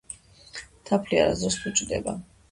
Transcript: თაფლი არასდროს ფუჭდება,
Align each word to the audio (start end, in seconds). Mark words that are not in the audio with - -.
თაფლი 0.89 1.19
არასდროს 1.23 1.57
ფუჭდება, 1.65 2.17